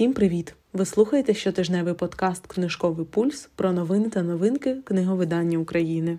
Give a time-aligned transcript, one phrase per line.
[0.00, 0.54] Всім привіт!
[0.72, 6.18] Ви слухаєте щотижневий подкаст Книжковий пульс про новини та новинки книговидання України.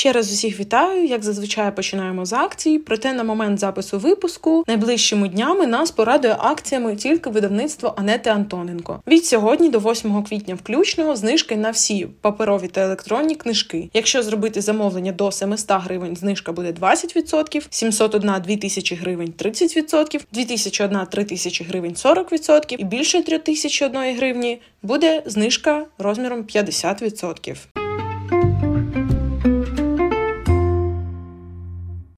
[0.00, 1.04] Ще раз усіх вітаю.
[1.04, 2.78] Як зазвичай починаємо з акцій.
[2.78, 9.02] Проте на момент запису випуску найближчими днями нас порадує акціями тільки видавництво Анети Антоненко.
[9.06, 13.90] Від сьогодні до 8 квітня включно знижки на всі паперові та електронні книжки.
[13.94, 21.64] Якщо зробити замовлення до 700 гривень, знижка буде 20%, 701– 2000 гривень 30%, 2001– 3000
[21.64, 27.79] гривень 40% і більше 3001 гривні буде знижка розміром 50%.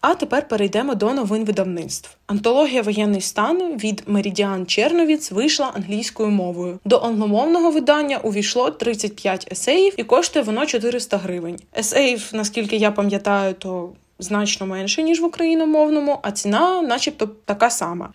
[0.03, 2.17] А тепер перейдемо до новин видавництв.
[2.27, 6.79] Антологія воєнний стан від Меридіан Черновіц вийшла англійською мовою.
[6.85, 11.57] До англомовного видання увійшло 35 есеїв і коштує воно 400 гривень.
[11.79, 18.13] Есеїв, наскільки я пам'ятаю, то значно менше ніж в україномовному, а ціна, начебто, така сама.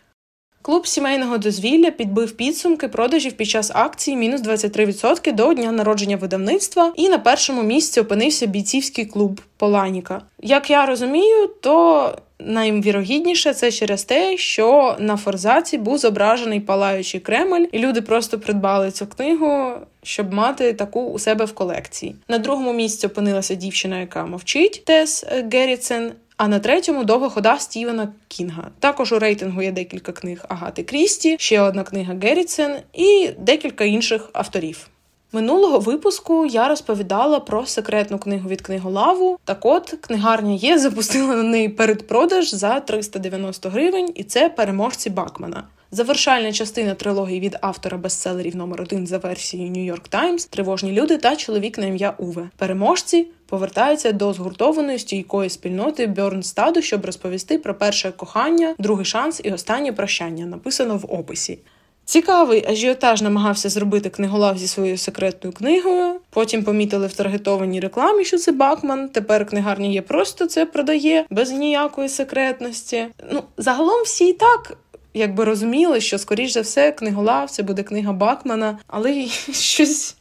[0.67, 6.93] Клуб сімейного дозвілля підбив підсумки продажів під час акції мінус 23% до дня народження видавництва,
[6.95, 10.21] і на першому місці опинився бійцівський клуб Поланіка.
[10.41, 17.65] Як я розумію, то найвірогідніше це через те, що на форзаці був зображений палаючий Кремль,
[17.71, 19.71] і люди просто придбали цю книгу,
[20.03, 22.15] щоб мати таку у себе в колекції.
[22.27, 26.11] На другому місці опинилася дівчина, яка мовчить Тес Геріцен.
[26.37, 28.67] А на третьому довга хода Стівена Кінга.
[28.79, 34.29] Також у рейтингу є декілька книг Агати Крісті, ще одна книга Геррітсен і декілька інших
[34.33, 34.87] авторів.
[35.31, 39.39] Минулого випуску я розповідала про секретну книгу від книголаву.
[39.43, 45.63] Так от книгарня є запустила на неї передпродаж за 390 гривень, і це переможці Бакмана.
[45.91, 51.17] Завершальна частина трилогії від автора бестселерів номер 1 за версією New York Times Тривожні люди
[51.17, 52.49] та чоловік на ім'я Уве.
[52.57, 59.51] Переможці повертаються до згуртованої стійкої спільноти Бьорнстаду, щоб розповісти про перше кохання, другий шанс і
[59.51, 60.45] останнє прощання.
[60.45, 61.59] Написано в описі.
[62.05, 66.19] Цікавий ажіотаж намагався зробити книголав зі своєю секретною книгою.
[66.29, 69.09] Потім помітили в таргетованій рекламі, що це Бакман.
[69.09, 73.07] Тепер книгарня є просто це продає без ніякої секретності.
[73.31, 74.77] Ну загалом всі і так
[75.17, 80.15] якби розуміли, що, скоріш за все, книголав це буде книга Бакмана, але щось.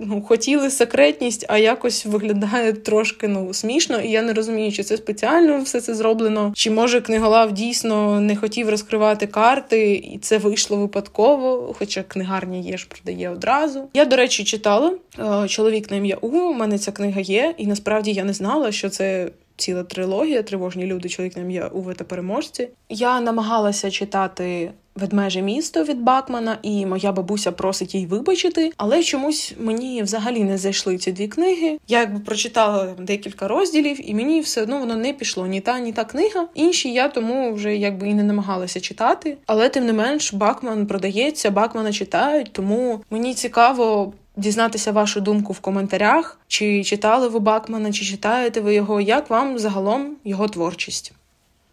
[0.00, 4.96] Ну, хотіли секретність, а якось виглядає трошки ну смішно, і я не розумію, чи це
[4.96, 10.76] спеціально все це зроблено, чи може книголав дійсно не хотів розкривати карти, і це вийшло
[10.76, 11.74] випадково.
[11.78, 13.88] Хоча книгарня є ж продає одразу.
[13.94, 16.28] Я, до речі, читала е, чоловік на ім'я У.
[16.28, 20.86] У мене ця книга є, і насправді я не знала, що це ціла трилогія Тривожні
[20.86, 22.68] люди, чоловік нам є Уве та переможці.
[22.88, 29.54] Я намагалася читати Ведмеже місто від Бакмана, і моя бабуся просить їй вибачити, але чомусь
[29.58, 31.78] мені взагалі не зайшли ці дві книги.
[31.88, 35.46] Я якби прочитала декілька розділів, і мені все одно воно не пішло.
[35.46, 36.48] Ні та, ні та книга.
[36.54, 39.36] Інші я тому вже якби і не намагалася читати.
[39.46, 45.60] Але тим не менш, Бакман продається, Бакмана читають, тому мені цікаво дізнатися вашу думку в
[45.60, 51.12] коментарях, чи читали ви Бакмана, чи читаєте ви його, як вам загалом його творчість.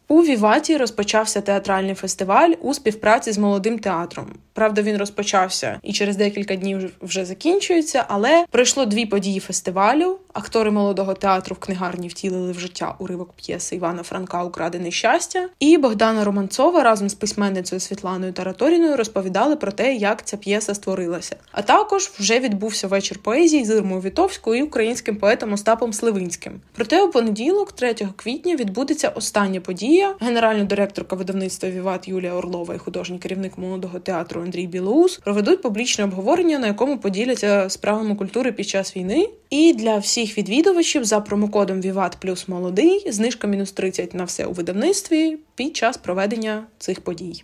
[0.08, 4.34] У Віваті розпочався театральний фестиваль у співпраці з молодим театром.
[4.54, 10.18] Правда, він розпочався і через декілька днів вже закінчується, але пройшло дві події фестивалю.
[10.34, 15.50] Актори молодого театру в книгарні втілили в життя уривок п'єси Івана Франка Украдене щастя.
[15.60, 21.36] І Богдана Романцова разом з письменницею Світланою Тараторіною розповідали про те, як ця п'єса створилася.
[21.52, 26.62] А також вже відбувся вечір поезії з Ірмою Вітовською і українським поетом Остапом Сливинським.
[26.76, 30.16] Проте у понеділок, 3 квітня, відбудеться остання подія.
[30.20, 36.04] Генеральна директорка видавництва Віват Юлія Орлова і художній керівник молодого театру Андрій Білоус проведуть публічне
[36.04, 39.30] обговорення, на якому поділяться справами культури під час війни.
[39.50, 44.52] І для всіх відвідувачів за промокодом Віват плюс молодий знижка мінус 30 на все у
[44.52, 47.44] видавництві під час проведення цих подій.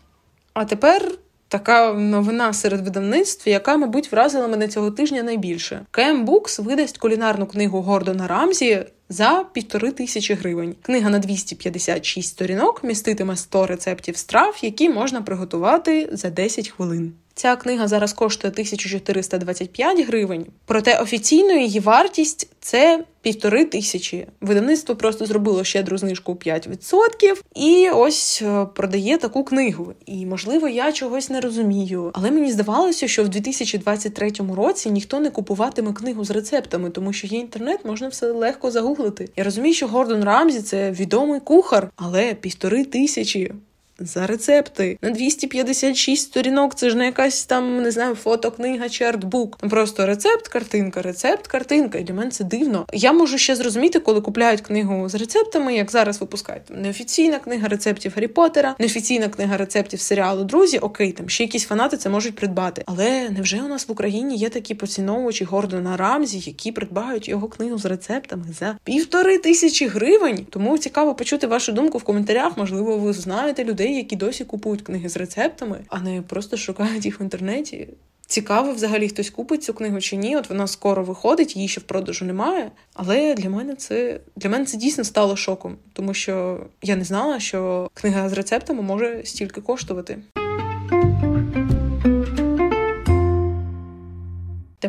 [0.53, 1.11] А тепер.
[1.47, 5.85] Така новина серед видавництв, яка, мабуть, вразила мене цього тижня найбільше.
[5.91, 10.75] кем Букс видасть кулінарну книгу Гордона Рамзі за півтори тисячі гривень.
[10.81, 17.13] Книга на 256 сторінок міститиме 100 рецептів страв, які можна приготувати за 10 хвилин.
[17.37, 24.27] Ця книга зараз коштує 1425 гривень, проте офіційно її вартість це півтори тисячі.
[24.41, 29.93] Видавництво просто зробило щедру знижку 5% і ось е, продає таку книгу.
[30.05, 32.11] І можливо, я чогось не розумію.
[32.13, 37.27] Але мені здавалося, що в 2023 році ніхто не купуватиме книгу з рецептами, тому що
[37.27, 39.29] є інтернет, можна все легко загуглити.
[39.35, 43.51] Я розумію, що Гордон Рамзі це відомий кухар, але півтори тисячі.
[43.99, 46.75] За рецепти на 256 сторінок.
[46.75, 49.57] Це ж не якась там не знаю, фото, книга чи артбук.
[49.57, 51.97] Просто рецепт, картинка, рецепт, картинка.
[51.97, 52.85] І для мене це дивно.
[52.93, 58.11] Я можу ще зрозуміти, коли купляють книгу з рецептами, як зараз випускають неофіційна книга рецептів
[58.15, 60.77] Гаррі Поттера, неофіційна книга рецептів серіалу Друзі.
[60.77, 62.83] Окей, там ще якісь фанати це можуть придбати.
[62.85, 67.77] Але невже у нас в Україні є такі поціновувачі Гордона Рамзі, які придбають його книгу
[67.77, 70.45] з рецептами за півтори тисячі гривень?
[70.49, 72.57] Тому цікаво почути вашу думку в коментарях.
[72.57, 77.21] Можливо, ви знаєте людей, які досі купують книги з рецептами, а не просто шукають їх
[77.21, 77.87] в інтернеті.
[78.27, 80.37] Цікаво, взагалі хтось купить цю книгу чи ні.
[80.37, 82.71] От вона скоро виходить, її ще в продажу немає.
[82.93, 87.39] Але для мене це для мене це дійсно стало шоком, тому що я не знала,
[87.39, 90.17] що книга з рецептами може стільки коштувати.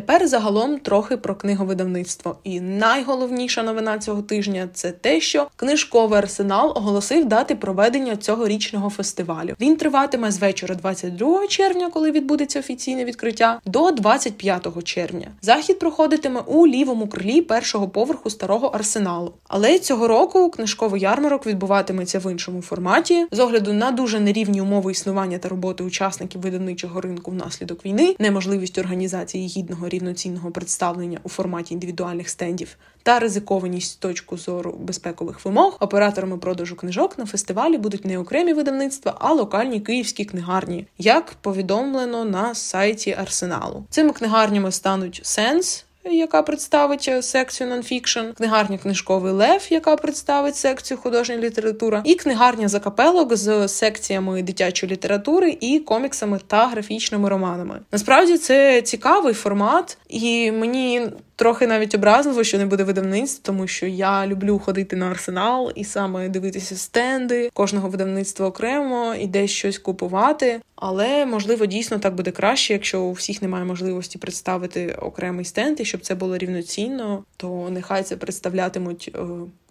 [0.09, 2.35] Тепер загалом трохи про книговидавництво.
[2.43, 9.55] І найголовніша новина цього тижня це те, що книжковий арсенал оголосив дати проведення цьогорічного фестивалю.
[9.59, 15.27] Він триватиме з вечора 22 червня, коли відбудеться офіційне відкриття, до 25 червня.
[15.41, 19.33] Захід проходитиме у лівому крилі першого поверху старого арсеналу.
[19.47, 24.91] Але цього року книжковий ярмарок відбуватиметься в іншому форматі з огляду на дуже нерівні умови
[24.91, 31.73] існування та роботи учасників видавничого ринку внаслідок війни, неможливість організації гідного рівноцінного представлення у форматі
[31.73, 35.77] індивідуальних стендів та ризикованість з точки зору безпекових вимог.
[35.79, 42.25] Операторами продажу книжок на фестивалі будуть не окремі видавництва, а локальні київські книгарні, як повідомлено
[42.25, 43.85] на сайті Арсеналу.
[43.89, 50.97] Цими книгарнями стануть Сенс яка представить е, секцію нонфікшн, книгарня книжковий лев, яка представить секцію
[50.97, 57.79] художня література, і книгарня закапелок з секціями дитячої літератури і коміксами та графічними романами.
[57.91, 61.07] Насправді це цікавий формат, і мені
[61.39, 65.83] Трохи навіть образливо, що не буде видавництв, тому що я люблю ходити на арсенал і
[65.83, 70.61] саме дивитися стенди кожного видавництва окремо і десь щось купувати.
[70.75, 75.85] Але можливо дійсно так буде краще, якщо у всіх немає можливості представити окремий стенд, і
[75.85, 79.19] щоб це було рівноцінно, то нехай це представлятимуть е,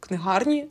[0.00, 0.67] книгарні.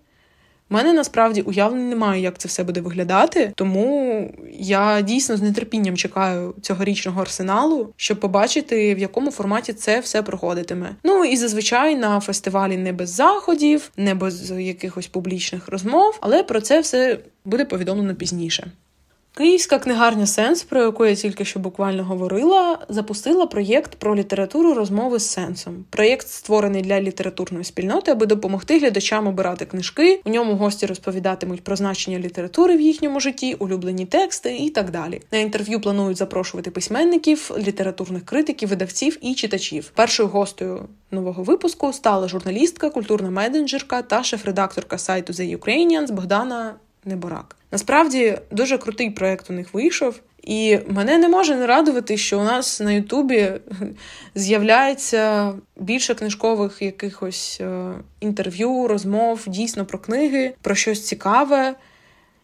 [0.70, 5.98] У мене насправді уявлення немає, як це все буде виглядати, тому я дійсно з нетерпінням
[5.98, 10.96] чекаю цьогорічного арсеналу, щоб побачити, в якому форматі це все проходитиме.
[11.04, 16.62] Ну і зазвичай на фестивалі не без заходів, не без якихось публічних розмов, але про
[16.62, 18.72] це все буде повідомлено пізніше.
[19.38, 25.20] Київська книгарня Сенс, про яку я тільки що буквально говорила, запустила проєкт про літературу розмови
[25.20, 25.86] з сенсом.
[25.90, 30.22] Проєкт створений для літературної спільноти, аби допомогти глядачам обирати книжки.
[30.26, 35.22] У ньому гості розповідатимуть про значення літератури в їхньому житті, улюблені тексти і так далі.
[35.32, 39.92] На інтерв'ю планують запрошувати письменників, літературних критиків, видавців і читачів.
[39.96, 46.76] Першою гостею нового випуску стала журналістка, культурна менеджерка та шеф-редакторка сайту The Ukrainians Богдана
[47.06, 47.57] Неборак.
[47.72, 52.44] Насправді дуже крутий проект у них вийшов, і мене не може не радувати, що у
[52.44, 53.52] нас на Ютубі
[54.36, 61.76] з'являється більше книжкових якихось е, інтерв'ю, розмов дійсно про книги, про щось цікаве,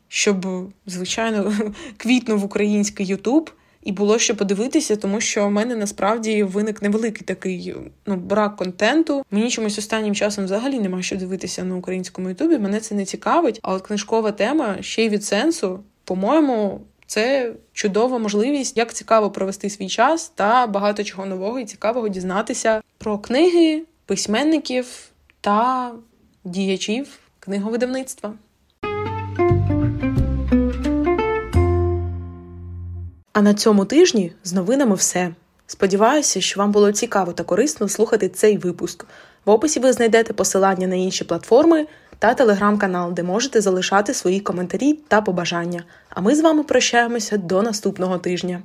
[0.08, 0.48] щоб,
[0.86, 1.54] звичайно,
[1.98, 3.52] квітнув український Ютуб.
[3.84, 7.76] І було що подивитися, тому що в мене насправді виник невеликий такий
[8.06, 9.26] ну брак контенту.
[9.32, 12.58] Мені чомусь останнім часом взагалі нема що дивитися на українському ютубі.
[12.58, 13.60] Мене це не цікавить.
[13.62, 16.82] А от книжкова тема ще й від сенсу, по-моєму.
[17.06, 22.82] Це чудова можливість, як цікаво провести свій час та багато чого нового і цікавого дізнатися
[22.98, 24.88] про книги, письменників
[25.42, 25.92] та
[26.44, 27.08] діячів
[27.40, 28.34] книговидавництва.
[33.34, 35.32] А на цьому тижні з новинами все.
[35.68, 39.06] Сподіваюся, що вам було цікаво та корисно слухати цей випуск.
[39.46, 41.88] В описі ви знайдете посилання на інші платформи
[42.20, 45.84] та телеграм-канал, де можете залишати свої коментарі та побажання.
[46.10, 48.64] А ми з вами прощаємося до наступного тижня.